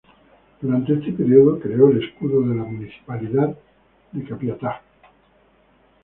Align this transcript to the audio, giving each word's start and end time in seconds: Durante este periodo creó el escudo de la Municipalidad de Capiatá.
Durante 0.61 0.93
este 0.95 1.11
periodo 1.11 1.59
creó 1.59 1.89
el 1.91 2.03
escudo 2.03 2.41
de 2.41 2.55
la 2.55 2.63
Municipalidad 2.63 3.55
de 4.11 4.23
Capiatá. 4.25 4.81